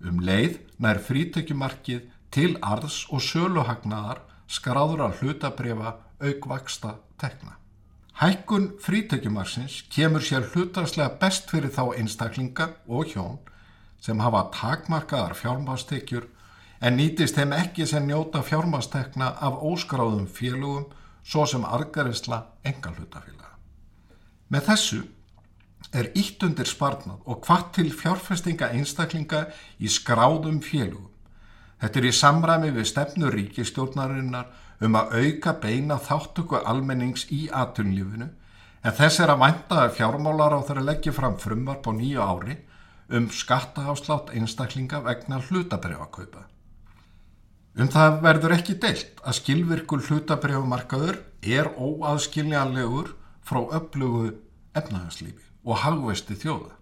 um 0.00 0.20
leið 0.24 0.58
nær 0.80 1.00
frítekjumarkið 1.04 2.06
til 2.32 2.54
arðs 2.64 3.02
og 3.12 3.20
söluhagnaðar 3.24 4.22
skráður 4.50 5.04
að 5.06 5.20
hlutabrifa 5.20 5.94
aukvaksta 6.20 6.96
tekna. 7.20 7.56
Hækkun 8.20 8.74
frítekjumarsins 8.80 9.82
kemur 9.92 10.24
sér 10.24 10.48
hlutarslega 10.52 11.14
best 11.20 11.52
fyrir 11.52 11.72
þá 11.72 11.96
einstaklinga 12.00 12.66
og 12.88 13.12
hjón 13.12 13.38
sem 14.00 14.20
hafa 14.20 14.46
takmarkaðar 14.56 15.36
fjármastekjur 15.36 16.26
en 16.80 16.96
nýtist 16.96 17.36
þeim 17.36 17.52
ekki 17.56 17.86
sem 17.86 18.06
njóta 18.08 18.42
fjármastekna 18.42 19.34
af 19.40 19.60
óskráðum 19.60 20.26
félögum 20.26 20.88
svo 21.22 21.46
sem 21.46 21.64
argarisla 21.64 22.42
engal 22.64 22.96
hlutafélaga. 22.96 23.56
Með 24.48 24.66
þessu 24.70 25.00
er 25.92 26.10
ítt 26.16 26.42
undir 26.46 26.68
sparnað 26.68 27.22
og 27.26 27.44
hvað 27.46 27.70
til 27.76 27.90
fjárfestinga 27.92 28.72
einstaklinga 28.74 29.46
í 29.78 29.88
skráðum 29.88 30.60
félögum 30.64 31.10
Þetta 31.80 32.00
er 32.00 32.06
í 32.06 32.12
samræmi 32.12 32.70
við 32.76 32.88
stefnu 32.90 33.30
ríkistjórnarinnar 33.32 34.50
um 34.84 34.96
að 35.00 35.14
auka 35.22 35.54
beina 35.62 35.96
þáttöku 35.96 36.60
almennings 36.60 37.24
í 37.32 37.46
atunlífinu 37.56 38.28
en 38.84 38.96
þess 38.96 39.20
er 39.24 39.32
að 39.32 39.40
vænta 39.44 39.78
að 39.84 39.94
fjármálar 39.96 40.56
á 40.56 40.60
þeirra 40.68 40.84
leggja 40.90 41.14
fram 41.16 41.38
frumvarp 41.40 41.88
á 41.88 41.92
nýju 41.96 42.20
ári 42.20 42.58
um 43.16 43.28
skattaafslátt 43.32 44.32
einstaklinga 44.36 45.00
vegna 45.06 45.40
hlutabrjáakaupa. 45.40 46.44
Um 47.78 47.86
það 47.86 48.16
verður 48.24 48.56
ekki 48.56 48.74
deilt 48.82 49.20
að 49.22 49.36
skilvirkul 49.38 50.00
hlutabrjámarkaður 50.02 51.20
er 51.46 51.70
óaðskiljanlegur 51.78 53.12
frá 53.46 53.60
öflugu 53.78 54.32
efnahagslífi 54.74 55.46
og 55.64 55.78
hagvesti 55.84 56.34
þjóða. 56.40 56.74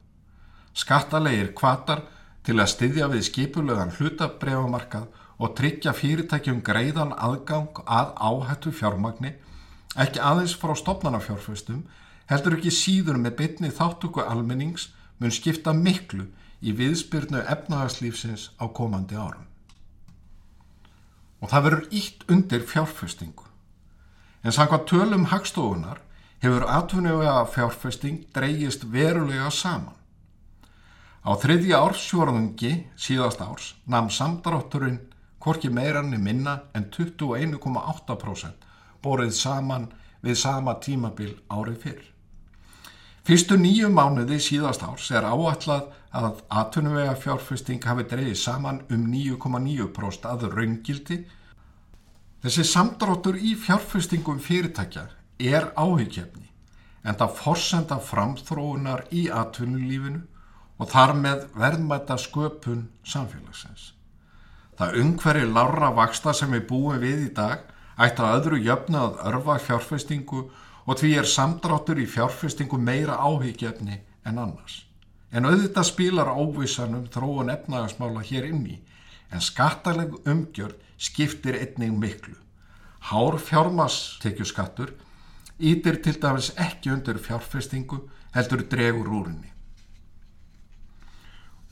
Skattalegir 0.73 1.53
kvatar 1.59 2.07
til 2.47 2.57
að 2.57 2.71
styðja 2.73 3.09
við 3.13 3.27
skipulögan 3.29 3.93
hlutabrefamarkað 3.99 5.09
og 5.39 5.55
tryggja 5.59 5.93
fyrirtækjum 5.95 6.63
greiðan 6.65 7.13
aðgang 7.15 7.83
að 7.85 8.15
áhættu 8.17 8.73
fjármagni, 8.75 9.35
ekki 9.97 10.23
aðeins 10.25 10.57
frá 10.59 10.73
stopnarnafjárfæstum, 10.79 11.85
heldur 12.31 12.57
ekki 12.57 12.73
síður 12.75 13.21
með 13.21 13.37
bytni 13.43 13.73
þáttöku 13.75 14.25
almennings 14.25 14.89
mun 15.21 15.35
skipta 15.35 15.75
miklu 15.77 16.31
í 16.63 16.75
viðspyrnu 16.81 17.45
efnahagslífsins 17.45 18.51
á 18.57 18.65
komandi 18.73 19.19
árum. 19.19 19.48
Og 21.43 21.51
það 21.53 21.65
verður 21.67 21.87
ítt 21.95 22.25
undir 22.29 22.65
fjárfæstingu. 22.67 23.47
En 24.43 24.55
sangvað 24.55 24.87
tölum 24.91 25.29
hagstofunar 25.31 26.01
hefur 26.43 26.67
atvinnulega 26.71 27.45
fjárfæsting 27.53 28.25
dreyjist 28.35 28.87
verulega 28.93 29.51
saman. 29.51 29.95
Á 31.27 31.35
þriðja 31.37 31.81
ársfjórðungi 31.85 32.73
síðast 32.97 33.43
árs 33.43 33.73
namn 33.87 34.11
samdrátturinn 34.11 35.01
korki 35.43 35.71
meirann 35.71 36.15
í 36.15 36.21
minna 36.23 36.61
en 36.75 36.87
21,8% 36.95 38.69
borið 39.03 39.35
saman 39.35 39.89
við 40.23 40.39
sama 40.39 40.79
tímabil 40.83 41.35
árið 41.51 41.83
fyrr. 41.83 42.05
Fyrstu 43.29 43.59
nýju 43.61 43.91
mánuði 43.93 44.39
síðast 44.41 44.83
árs 44.87 45.11
er 45.13 45.27
áallat 45.29 45.91
að 46.17 46.41
atvinnuvega 46.49 47.15
fjárfesting 47.21 47.85
hafi 47.85 48.07
dreyið 48.09 48.39
saman 48.41 48.81
um 48.89 49.05
9,9% 49.13 50.29
að 50.31 50.49
raungildi. 50.55 51.19
Þessi 52.43 52.65
samdráttur 52.65 53.37
í 53.37 53.55
fjárfestingum 53.59 54.39
fyrirtækja 54.41 55.09
er 55.39 55.71
áhyggjefni 55.77 56.49
en 57.05 57.19
það 57.19 57.37
forsenda 57.39 57.99
framþróunar 58.03 59.05
í 59.15 59.29
atvinnulífinu 59.33 60.25
og 60.79 60.91
þar 60.93 61.15
með 61.19 61.47
verðmæta 61.59 62.19
sköpun 62.21 62.89
samfélagsins. 63.07 63.93
Það 64.79 65.01
umhverju 65.03 65.51
lára 65.51 65.91
vaksta 65.95 66.33
sem 66.33 66.53
við 66.55 66.67
búum 66.71 67.01
við 67.03 67.25
í 67.27 67.31
dag 67.35 67.65
ætti 67.99 68.23
að 68.23 68.35
öðru 68.39 68.61
jöfna 68.63 69.05
að 69.09 69.23
örfa 69.33 69.59
fjárfestingu 69.67 70.45
og 70.89 71.01
því 71.01 71.15
er 71.21 71.29
samdráttur 71.29 71.99
í 71.99 72.07
fjárfestingu 72.09 72.79
meira 72.79 73.19
áhyggjefni 73.19 73.99
en 74.25 74.39
annars. 74.39 74.88
En 75.33 75.49
auðvitað 75.49 75.89
spilar 75.91 76.31
óvissanum 76.33 77.09
þróun 77.13 77.53
efnagasmála 77.53 78.23
hér 78.25 78.49
inni 78.49 78.79
en 79.33 79.45
skattaleg 79.45 80.15
umgjörð 80.25 80.79
skiptir 80.99 81.59
einnig 81.61 81.93
miklu. 81.93 82.37
Hár 83.11 83.39
fjármastekjuskattur 83.39 84.95
ítir 85.59 86.01
til 86.03 86.17
dæmis 86.21 86.51
ekki 86.57 86.93
undir 86.95 87.21
fjárfestingu 87.23 88.01
heldur 88.35 88.65
dregur 88.71 89.13
úrinni. 89.21 89.53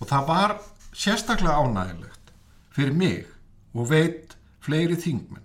Og 0.00 0.08
það 0.10 0.28
var 0.28 0.56
sérstaklega 0.92 1.56
ánægilegt 1.56 2.32
fyrir 2.76 2.92
mig 2.92 3.26
og 3.74 3.90
veit 3.90 4.36
fleiri 4.60 4.96
þingmenn 5.00 5.44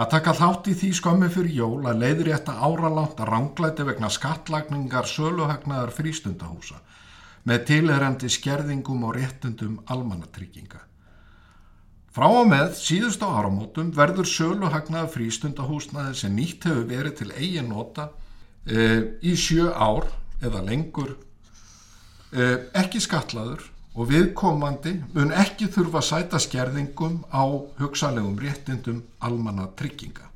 að 0.00 0.10
taka 0.14 0.32
þátt 0.32 0.68
í 0.70 0.74
því 0.80 0.90
skömmi 0.96 1.28
fyrir 1.32 1.56
jól 1.58 1.88
að 1.90 1.98
leiðri 2.04 2.32
þetta 2.32 2.54
áralánt 2.64 3.18
að 3.20 3.30
ránglæti 3.34 3.84
vegna 3.84 4.08
skattlagningar 4.08 5.08
söluhagnaðar 5.10 5.92
frístundahúsa 5.92 6.78
með 7.48 7.64
tilherandi 7.70 8.30
skerðingum 8.30 9.04
og 9.08 9.16
réttundum 9.16 9.78
almannatrygginga. 9.90 10.80
Frá 12.10 12.26
og 12.26 12.48
með 12.50 12.72
síðust 12.74 13.22
á 13.22 13.30
áramótum 13.30 13.92
verður 13.94 14.26
söluhagnaðar 14.26 15.12
frístundahúsnaði 15.14 16.16
sem 16.18 16.32
nýtt 16.34 16.66
hefur 16.66 16.88
verið 16.90 17.20
til 17.20 17.28
eigin 17.36 17.70
nota 17.70 18.08
e, 18.66 18.80
í 19.22 19.36
sjö 19.38 19.70
ár 19.70 20.08
eða 20.42 20.64
lengur 20.66 21.14
e, 22.34 22.66
ekki 22.74 22.98
skatlaður 23.04 23.62
og 23.94 24.10
viðkomandi 24.10 24.96
mun 25.14 25.30
ekki 25.38 25.70
þurfa 25.70 26.02
að 26.02 26.08
sæta 26.08 26.42
skerðingum 26.42 27.22
á 27.30 27.46
hugsalegum 27.78 28.36
réttindum 28.42 29.04
almanna 29.22 29.70
trygginga. 29.78 30.26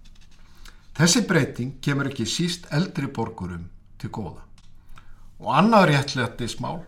Þessi 0.95 1.25
breyting 1.27 1.77
kemur 1.83 2.07
ekki 2.13 2.27
síst 2.31 2.71
eldri 2.71 3.11
borgurum 3.11 3.67
til 3.99 4.15
góða. 4.15 4.45
Og 5.43 5.51
annað 5.59 5.89
réttlætti 5.91 6.47
smál 6.55 6.85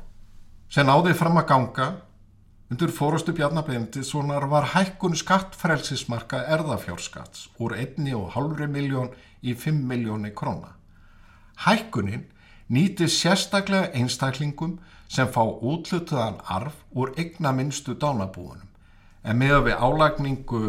sem 0.68 0.87
náði 0.87 1.14
fram 1.14 1.38
að 1.40 1.49
ganga 1.50 1.88
undir 2.70 2.90
fórustu 2.90 3.35
bjarnabeyndi 3.37 4.02
svonar 4.04 4.49
var 4.50 4.73
hækkun 4.73 5.14
skattfrelsismarka 5.18 6.42
erðafjárskatts 6.56 7.49
úr 7.62 7.76
1,5 7.78 8.66
miljón 8.66 9.12
í 9.42 9.54
5 9.54 9.85
miljóni 9.87 10.32
króna. 10.35 10.75
Hækkunin 11.62 12.26
nýti 12.68 13.06
sérstaklega 13.08 13.92
einstaklingum 13.94 14.78
sem 15.08 15.28
fá 15.30 15.42
útlutuðan 15.46 16.40
arf 16.50 16.82
úr 16.90 17.14
egna 17.16 17.52
minnstu 17.54 17.94
dánabúunum 17.94 18.66
en 19.23 19.38
með 19.38 19.61
við 19.68 19.78
álagningu 19.87 20.62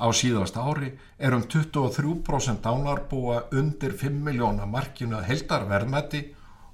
á 0.00 0.06
síðast 0.14 0.56
ári 0.56 0.92
er 1.18 1.34
um 1.36 1.42
23% 1.42 2.62
dánarbúa 2.64 3.42
undir 3.52 3.92
5 3.98 4.22
miljóna 4.26 4.66
markinu 4.66 5.18
að 5.18 5.28
heldar 5.32 5.66
verðmætti 5.68 6.22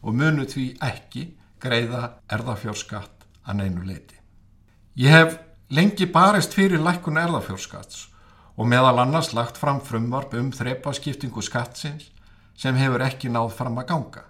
og 0.03 0.15
munu 0.15 0.45
því 0.45 0.67
ekki 0.85 1.27
greiða 1.63 2.19
erðafjórskatt 2.33 3.27
að 3.47 3.59
neinu 3.61 3.85
leiti. 3.87 4.19
Ég 4.97 5.13
hef 5.13 5.39
lengi 5.71 6.07
barist 6.09 6.55
fyrir 6.57 6.83
lækkun 6.83 7.21
erðafjórskatts 7.21 8.07
og 8.57 8.69
meðal 8.71 9.03
annars 9.03 9.33
lagt 9.37 9.59
fram 9.61 9.81
frumvarp 9.85 10.35
um 10.39 10.53
þrepaskiptingu 10.55 11.43
skattsins 11.45 12.11
sem 12.57 12.77
hefur 12.81 13.05
ekki 13.05 13.29
náð 13.29 13.53
fram 13.59 13.77
að 13.83 13.89
ganga. 13.91 14.25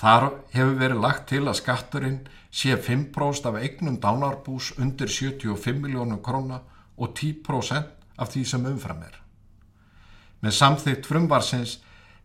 Þar 0.00 0.30
hefur 0.54 0.76
verið 0.80 1.02
lagt 1.04 1.26
til 1.28 1.42
að 1.44 1.58
skatturinn 1.58 2.20
sé 2.50 2.76
5% 2.76 3.50
af 3.50 3.58
eignum 3.60 3.98
dánarbús 4.00 4.72
undir 4.80 5.12
75 5.12 5.82
miljónum 5.82 6.22
króna 6.24 6.62
og 6.96 7.12
10% 7.18 7.90
af 8.16 8.32
því 8.32 8.44
sem 8.48 8.64
umfram 8.66 9.02
er. 9.04 9.18
Með 10.40 10.56
samþýtt 10.56 11.08
frumvarsins 11.08 11.76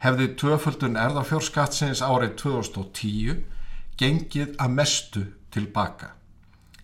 hefði 0.03 0.29
tvöföldun 0.39 0.95
erðafjórskattsins 0.99 2.03
árið 2.03 2.37
2010 2.45 3.43
gengið 3.99 4.55
að 4.59 4.73
mestu 4.75 5.25
tilbaka. 5.53 6.11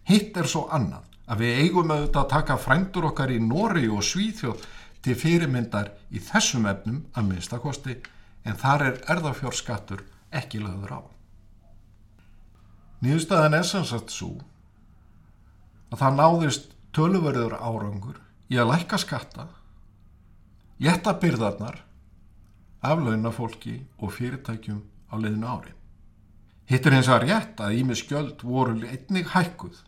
Hitt 0.07 0.37
er 0.37 0.47
svo 0.49 0.67
annað 0.71 1.07
að 1.31 1.43
við 1.43 1.59
eigum 1.63 1.91
auðvitað 1.91 2.21
að 2.23 2.31
taka 2.33 2.57
frændur 2.59 3.07
okkar 3.11 3.31
í 3.31 3.39
Nóri 3.43 3.87
og 3.91 4.03
Svíþjóð 4.03 4.65
til 5.05 5.15
fyrirmyndar 5.17 5.91
í 6.11 6.21
þessum 6.23 6.67
efnum 6.69 7.03
að 7.15 7.29
minnstakosti 7.29 7.97
en 8.45 8.57
þar 8.57 8.85
er 8.87 8.99
erðafjórskattur 9.15 10.03
ekki 10.41 10.61
lagður 10.63 10.97
á. 10.97 11.01
Nýðustæðan 13.01 13.57
er 13.57 13.65
sannsagt 13.65 14.13
svo 14.13 14.35
að 15.91 16.03
það 16.03 16.17
náðist 16.19 16.69
tölverður 16.95 17.57
árangur 17.57 18.19
í 18.51 18.59
að 18.59 18.73
lækka 18.73 18.99
skatta, 19.01 19.47
létta 20.83 21.15
byrðarnar, 21.19 21.81
aflauna 22.81 23.31
fólki 23.33 23.79
og 23.99 24.13
fyrirtækjum 24.17 24.81
á 25.11 25.15
leiðinu 25.17 25.47
ári. 25.47 25.73
Hittur 26.71 26.95
hins 26.95 27.09
að 27.11 27.25
rétt 27.25 27.59
að 27.59 27.77
ími 27.81 27.95
skjöld 27.99 28.45
voru 28.47 28.77
einnig 28.87 29.33
hækkuð 29.33 29.81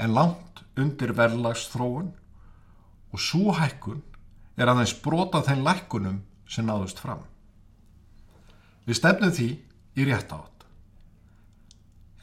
en 0.00 0.14
langt 0.16 0.62
undir 0.80 1.12
verðlagsþróun 1.18 2.06
og 3.12 3.20
svo 3.20 3.52
hækkun 3.58 4.00
er 4.56 4.70
aðeins 4.70 4.94
brota 5.04 5.42
þenn 5.44 5.64
lækkunum 5.66 6.22
sem 6.48 6.66
náðust 6.66 7.02
fram. 7.02 7.20
Við 8.88 8.98
stefnum 8.98 9.34
því 9.36 9.48
í 10.00 10.06
rétt 10.08 10.32
átt. 10.34 10.64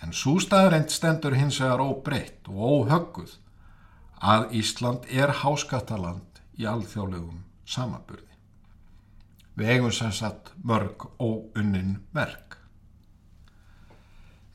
En 0.02 0.14
svo 0.18 0.40
staðreint 0.42 0.90
stendur 0.90 1.38
hins 1.38 1.60
vegar 1.62 1.84
óbreytt 1.84 2.50
og 2.50 2.58
óhögguð 2.74 3.36
að 4.34 4.56
Ísland 4.58 5.06
er 5.10 5.34
háskattaland 5.44 6.42
í 6.58 6.66
alþjóðlegum 6.70 7.44
samaburði. 7.66 8.26
Við 9.58 9.76
eigum 9.76 9.94
sem 9.94 10.14
sagt 10.16 10.54
mörg 10.66 11.06
óunnin 11.22 12.00
verk. 12.16 12.61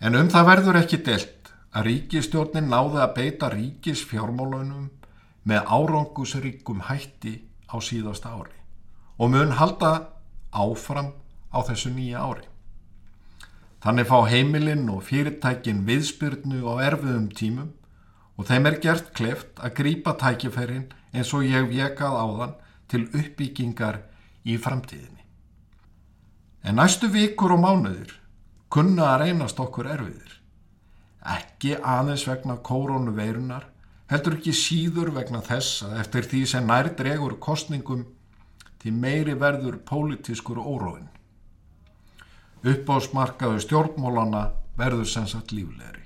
En 0.00 0.16
um 0.18 0.28
það 0.28 0.48
verður 0.50 0.78
ekki 0.82 0.98
delt 1.04 1.52
að 1.76 1.86
ríkistjórnin 1.88 2.68
náði 2.72 3.00
að 3.04 3.14
beita 3.16 3.48
ríkis 3.52 4.02
fjármálunum 4.08 4.90
með 5.48 5.70
árangusríkum 5.72 6.82
hætti 6.88 7.38
á 7.70 7.76
síðasta 7.80 8.34
ári 8.36 8.60
og 9.16 9.32
mun 9.32 9.54
halda 9.56 9.92
áfram 10.52 11.14
á 11.48 11.58
þessu 11.64 11.92
nýja 11.94 12.20
ári. 12.20 12.44
Þannig 13.80 14.08
fá 14.10 14.18
heimilinn 14.28 14.88
og 14.92 15.04
fyrirtækin 15.06 15.84
viðspyrnu 15.88 16.60
á 16.68 16.74
erfiðum 16.90 17.30
tímum 17.32 17.72
og 18.36 18.48
þeim 18.50 18.68
er 18.68 18.78
gert 18.84 19.12
kleft 19.16 19.60
að 19.62 19.76
grýpa 19.80 20.16
tækifærin 20.20 20.90
eins 21.14 21.32
og 21.32 21.46
ég 21.48 21.68
vekað 21.70 22.20
á 22.20 22.26
þann 22.40 22.54
til 22.92 23.02
uppbyggingar 23.06 24.02
í 24.44 24.58
framtíðinni. 24.60 25.24
En 26.66 26.76
næstu 26.80 27.08
vikur 27.12 27.54
og 27.56 27.62
mánuðir 27.62 28.12
kunna 28.70 29.12
að 29.14 29.20
reynast 29.24 29.60
okkur 29.62 29.90
erfiðir. 29.94 30.36
Ekki 31.36 31.74
aðeins 31.82 32.26
vegna 32.28 32.58
koronaveirunar, 32.62 33.66
heldur 34.10 34.38
ekki 34.38 34.54
síður 34.54 35.10
vegna 35.16 35.42
þess 35.42 35.82
að 35.86 35.98
eftir 36.04 36.30
því 36.30 36.44
sem 36.52 36.70
nær 36.70 36.92
dregur 36.98 37.38
kostningum 37.42 38.06
til 38.82 38.94
meiri 38.94 39.34
verður 39.38 39.80
pólitískur 39.88 40.62
óróin 40.62 41.08
uppásmarkaðu 42.66 43.60
stjórnmólana 43.62 44.42
verður 44.78 45.08
sem 45.08 45.26
sagt 45.30 45.52
líflegri. 45.54 46.02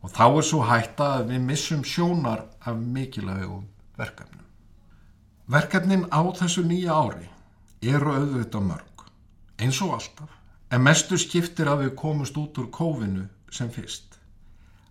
Og 0.00 0.12
þá 0.14 0.24
er 0.28 0.46
svo 0.48 0.60
hætta 0.64 1.08
að 1.18 1.32
við 1.34 1.42
missum 1.50 1.82
sjónar 1.84 2.46
af 2.64 2.78
mikilvægum 2.80 3.66
verkefnum. 3.98 4.46
Verkefnin 5.50 6.06
á 6.08 6.20
þessu 6.38 6.64
nýja 6.64 6.96
ári 6.96 7.28
eru 7.82 8.14
auðvitað 8.14 8.68
mörg, 8.70 9.04
eins 9.60 9.80
og 9.84 9.96
alltaf, 9.98 10.32
en 10.70 10.82
mestu 10.86 11.18
skiptir 11.18 11.68
að 11.70 11.84
við 11.84 11.94
komumst 11.98 12.36
út 12.38 12.58
úr 12.62 12.70
kófinu 12.74 13.26
sem 13.50 13.70
fyrst. 13.74 14.18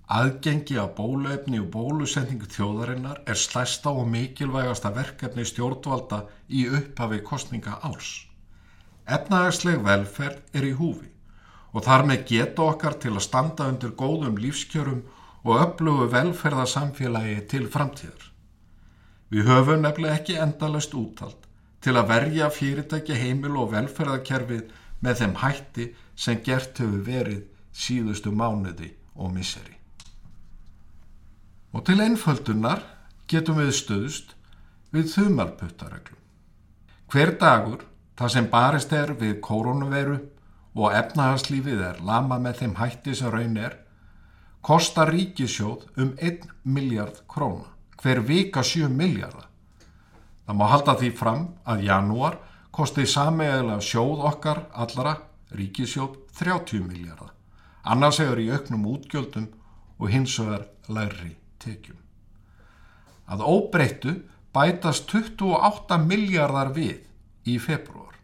Aðgengi 0.10 0.80
að 0.82 0.96
bóluefni 0.98 1.60
og 1.62 1.70
bólusendingu 1.74 2.50
þjóðarinnar 2.50 3.22
er 3.30 3.38
slæsta 3.38 3.94
og 3.94 4.10
mikilvægasta 4.10 4.90
verkefni 4.96 5.46
stjórnvalda 5.46 6.24
í 6.50 6.66
upphafi 6.80 7.22
kostninga 7.28 7.78
árs. 7.86 8.26
Efnahagsleg 9.06 9.84
velferð 9.86 10.58
er 10.58 10.66
í 10.66 10.74
húfi 10.80 11.12
og 11.70 11.86
þar 11.86 12.08
með 12.10 12.26
geta 12.32 12.66
okkar 12.66 12.98
til 13.04 13.14
að 13.14 13.26
standa 13.28 13.68
undir 13.70 13.94
góðum 13.98 14.40
lífskjörum 14.42 15.04
og 15.46 15.62
öflugu 15.62 16.10
velferðarsamfélagi 16.16 17.44
til 17.54 17.68
framtíðar. 17.70 18.26
Við 19.30 19.46
höfum 19.46 19.86
nefnilega 19.86 20.18
ekki 20.18 20.40
endalast 20.42 20.96
úttalt 20.98 21.46
til 21.86 21.94
að 21.96 22.10
verja 22.10 22.50
fyrirtæki 22.52 23.16
heimil 23.16 23.56
og 23.62 23.70
velferðarkerfið 23.76 24.74
með 25.06 25.22
þeim 25.22 25.36
hætti 25.44 25.90
sem 26.16 26.42
gert 26.44 26.80
hefur 26.80 27.04
verið 27.06 27.44
síðustu 27.74 28.32
mánuði 28.32 28.94
og 29.16 29.34
misseri. 29.34 29.76
Og 31.74 31.86
til 31.86 32.00
einföldunar 32.02 32.82
getum 33.30 33.62
við 33.62 33.76
stöðust 33.78 34.34
við 34.92 35.12
þumalputtareglum. 35.14 36.18
Hver 37.10 37.36
dagur 37.42 37.86
Það 38.20 38.32
sem 38.34 38.48
barist 38.52 38.92
er 38.92 39.14
við 39.16 39.38
koronaviru 39.40 40.18
og 40.76 40.96
efnahagslífið 40.98 41.84
er 41.88 42.02
lama 42.04 42.36
með 42.44 42.58
þeim 42.62 42.74
hætti 42.76 43.14
sem 43.16 43.32
raun 43.32 43.54
er, 43.56 43.78
kostar 44.60 45.14
ríkisjóð 45.14 45.86
um 46.04 46.10
1 46.20 46.50
miljard 46.68 47.22
króna, 47.32 47.70
hver 48.04 48.20
vika 48.28 48.60
7 48.60 48.90
miljardar. 48.92 49.48
Það 50.44 50.60
má 50.60 50.66
halda 50.68 50.98
því 51.00 51.14
fram 51.16 51.46
að 51.64 51.86
janúar 51.88 52.36
kosti 52.72 53.06
sameiglega 53.08 53.80
sjóð 53.82 54.26
okkar 54.30 54.64
allara 54.74 55.16
ríkisjóð 55.56 56.18
30 56.40 56.86
miljardar, 56.86 57.34
annars 57.84 58.20
egur 58.24 58.42
í 58.42 58.50
auknum 58.54 58.86
útgjöldum 58.94 59.48
og 60.00 60.12
hins 60.14 60.38
vegar 60.40 60.68
læri 60.88 61.36
tekjum. 61.60 61.98
Að 63.30 63.46
óbreyttu 63.46 64.16
bætast 64.54 65.10
28 65.12 66.00
miljardar 66.06 66.72
við 66.74 67.04
í 67.46 67.58
februar 67.62 68.16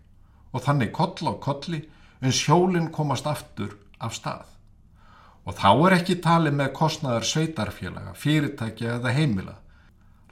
og 0.56 0.64
þannig 0.64 0.94
koll 0.96 1.30
á 1.30 1.34
kolli 1.42 1.82
en 2.22 2.34
sjólinn 2.34 2.92
komast 2.96 3.28
aftur 3.28 3.76
af 4.00 4.16
stað. 4.16 4.46
Og 5.46 5.54
þá 5.60 5.70
er 5.86 5.96
ekki 6.00 6.16
talið 6.24 6.56
með 6.58 6.72
kostnaðar 6.74 7.28
sveitarfélaga, 7.30 8.16
fyrirtækja 8.18 8.96
eða 8.98 9.12
heimila. 9.14 9.58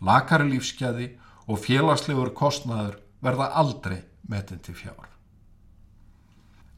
Lakari 0.02 0.48
lífskeiði 0.50 1.12
og 1.46 1.60
félagslegur 1.62 2.32
kostnaður 2.34 2.98
verða 3.24 3.50
aldrei 3.60 4.02
metin 4.30 4.62
til 4.64 4.76
fjár. 4.78 5.10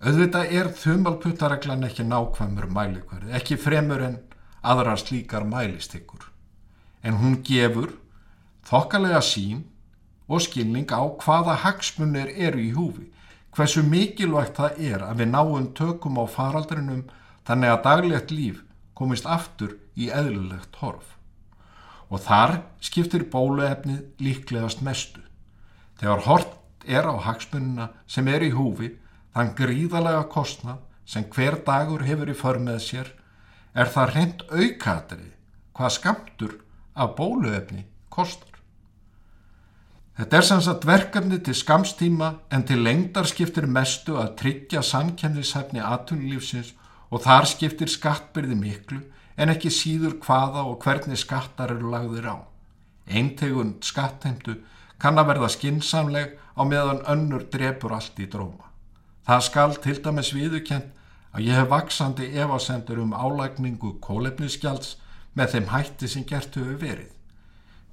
Auðvitað 0.05 0.51
er 0.53 0.69
þumalputtareglan 0.75 1.87
ekki 1.87 2.03
nákvæmur 2.05 2.67
mælikverði, 2.69 3.31
ekki 3.37 3.57
fremur 3.57 4.03
en 4.05 4.19
aðra 4.61 4.97
slíkar 4.99 5.45
mælistykkur. 5.49 6.27
En 7.05 7.17
hún 7.21 7.39
gefur 7.45 7.95
þokkalega 8.67 9.21
sín 9.23 9.63
og 10.27 10.43
skilning 10.45 10.89
á 10.89 11.01
hvaða 11.21 11.57
hagsmunir 11.63 12.31
eru 12.35 12.61
í 12.61 12.71
húfi, 12.75 13.07
hversu 13.55 13.85
mikilvægt 13.85 14.57
það 14.59 14.79
er 14.91 15.05
að 15.05 15.21
við 15.21 15.31
náum 15.31 15.67
tökum 15.77 16.19
á 16.21 16.25
faraldrinum 16.29 17.05
þannig 17.47 17.73
að 17.73 17.83
daglegt 17.89 18.33
líf 18.33 18.63
komist 18.97 19.25
aftur 19.25 19.77
í 19.95 20.09
eðlulegt 20.09 20.81
horf. 20.81 21.15
Og 22.09 22.21
þar 22.21 22.59
skiptir 22.83 23.25
bóluefnið 23.31 24.21
líklegast 24.21 24.83
mestu. 24.85 25.24
Þegar 25.99 26.25
hort 26.27 26.55
er 26.85 27.07
á 27.07 27.15
hagsmunina 27.27 27.89
sem 28.07 28.27
er 28.27 28.43
í 28.45 28.51
húfi, 28.55 28.91
þann 29.33 29.53
gríðalega 29.57 30.25
kostnað 30.31 30.83
sem 31.05 31.25
hver 31.31 31.59
dagur 31.65 32.03
hefur 32.05 32.31
í 32.31 32.35
för 32.37 32.59
með 32.59 32.81
sér, 32.83 33.13
er 33.75 33.91
það 33.91 34.13
reynd 34.15 34.43
aukatrið 34.49 35.31
hvað 35.75 35.95
skamtur 35.97 36.53
af 36.95 37.15
bóluefni 37.17 37.83
kostar. 38.09 38.51
Þetta 40.15 40.37
er 40.37 40.45
sannsagt 40.47 40.85
verkefni 40.87 41.41
til 41.43 41.55
skamstíma 41.59 42.29
en 42.55 42.63
til 42.63 42.79
lengdar 42.79 43.27
skiptir 43.27 43.67
mestu 43.67 44.15
að 44.15 44.37
tryggja 44.39 44.83
samkennishefni 44.85 45.83
aðtunlífsins 45.83 46.71
og 47.11 47.25
þar 47.25 47.49
skiptir 47.51 47.91
skattbyrði 47.91 48.55
miklu 48.55 49.01
en 49.35 49.51
ekki 49.51 49.71
síður 49.73 50.15
hvaða 50.23 50.63
og 50.69 50.79
hvernig 50.85 51.19
skattar 51.19 51.75
eru 51.75 51.91
lagðir 51.91 52.29
á. 52.31 52.37
Eintegund 53.11 53.83
skattheimtu 53.83 54.55
kann 55.01 55.19
að 55.19 55.31
verða 55.33 55.49
skinsamleg 55.53 56.35
á 56.55 56.61
meðan 56.63 57.03
önnur 57.11 57.45
drefur 57.51 57.95
allt 57.97 58.19
í 58.19 58.27
dróma. 58.31 58.71
Það 59.25 59.41
skal 59.47 59.75
til 59.83 59.97
dæmis 60.05 60.31
viðukent 60.35 60.91
að 61.35 61.47
ég 61.49 61.59
hef 61.59 61.69
vaksandi 61.71 62.29
evasendur 62.39 63.01
um 63.03 63.13
álækningu 63.13 63.97
kólefnisgjalds 64.03 64.95
með 65.35 65.55
þeim 65.55 65.71
hætti 65.73 66.09
sem 66.11 66.25
gert 66.27 66.55
hefur 66.55 66.77
verið. 66.79 67.11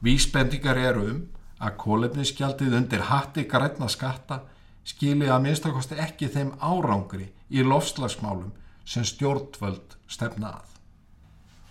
Vísbendingar 0.03 0.79
eru 0.79 1.07
um 1.11 1.23
að 1.63 1.79
kólefnisgjaldið 1.83 2.77
undir 2.79 3.07
hatti 3.11 3.47
græna 3.51 3.89
skatta 3.91 4.43
skili 4.87 5.31
að 5.31 5.45
minnstakosti 5.47 5.99
ekki 6.03 6.31
þeim 6.35 6.53
árangri 6.59 7.31
í 7.51 7.63
lofslagsmálum 7.67 8.53
sem 8.85 9.07
stjórnvöld 9.07 9.97
stefna 10.11 10.57
að. 10.59 10.72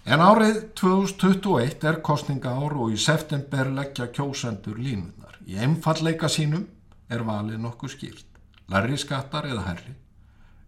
En 0.02 0.18
árið 0.18 0.56
2021 0.80 1.84
er 1.86 2.00
kostninga 2.02 2.56
ár 2.58 2.74
og 2.74 2.94
í 2.94 2.98
september 2.98 3.70
leggja 3.70 4.08
kjósendur 4.10 4.80
línunar. 4.82 5.36
Í 5.46 5.60
einfalleika 5.62 6.30
sínum 6.30 6.66
er 7.10 7.22
valið 7.28 7.60
nokkuð 7.62 7.94
skýrt. 7.94 8.26
Larri 8.72 8.98
skattar 8.98 9.46
eða 9.46 9.66
herri, 9.68 9.94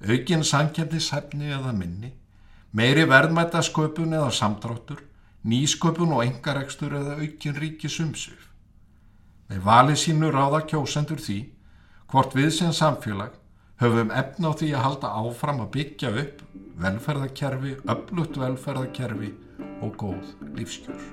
aukin 0.06 0.43
sankjæmdishefni 0.46 1.50
eða 1.56 1.72
minni, 1.74 2.12
meiri 2.76 3.08
verðmættasköpun 3.10 4.13
eða 4.13 4.30
samtráttur, 4.30 5.02
nýsköpun 5.48 6.13
og 6.13 6.26
engarekstur 6.28 6.93
eða 7.00 7.17
aukin 7.24 7.58
ríkisumsuf. 7.58 8.50
Með 9.50 9.63
valið 9.65 10.02
sínu 10.04 10.30
ráða 10.36 10.62
kjósendur 10.69 11.22
því 11.24 11.39
hvort 12.12 12.36
við 12.38 12.52
sem 12.60 12.76
samfélag 12.76 13.34
höfum 13.82 14.12
efna 14.14 14.54
á 14.54 14.58
því 14.60 14.70
að 14.74 14.86
halda 14.86 15.14
áfram 15.24 15.62
að 15.64 15.72
byggja 15.78 16.14
upp 16.24 16.42
velferðarkerfi, 16.84 17.76
öflutt 17.90 18.40
velferðarkerfi 18.42 19.32
og 19.84 19.96
góð 20.00 20.34
lífskjör. 20.58 21.06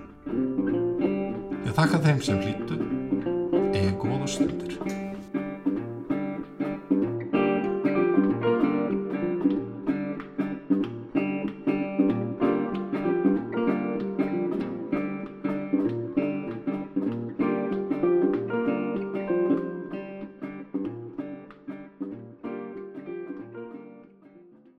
Ég 1.66 1.76
þakka 1.76 2.02
þeim 2.06 2.24
sem 2.24 2.40
hlýtu, 2.44 2.80
eða 3.76 3.94
góða 4.00 4.32
stundir. 4.36 4.99